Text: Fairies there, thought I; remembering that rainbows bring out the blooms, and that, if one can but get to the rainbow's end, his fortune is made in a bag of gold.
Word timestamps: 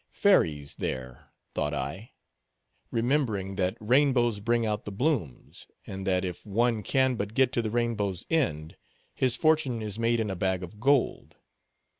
Fairies 0.09 0.77
there, 0.77 1.29
thought 1.53 1.75
I; 1.75 2.13
remembering 2.89 3.53
that 3.57 3.77
rainbows 3.79 4.39
bring 4.39 4.65
out 4.65 4.83
the 4.85 4.91
blooms, 4.91 5.67
and 5.85 6.07
that, 6.07 6.25
if 6.25 6.43
one 6.43 6.81
can 6.81 7.13
but 7.13 7.35
get 7.35 7.51
to 7.51 7.61
the 7.61 7.69
rainbow's 7.69 8.25
end, 8.27 8.77
his 9.13 9.35
fortune 9.35 9.83
is 9.83 9.99
made 9.99 10.19
in 10.19 10.31
a 10.31 10.35
bag 10.35 10.63
of 10.63 10.79
gold. 10.79 11.35